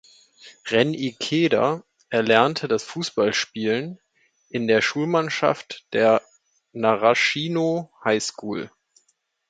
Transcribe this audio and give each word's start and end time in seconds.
Ren 0.65 0.95
Ikeda 0.95 1.83
erlernte 2.09 2.67
das 2.67 2.83
Fußballspielen 2.85 3.99
in 4.49 4.67
der 4.67 4.81
Schulmannschaft 4.81 5.85
der 5.93 6.23
Narashino 6.73 7.93
High 8.03 8.23
School. 8.23 8.71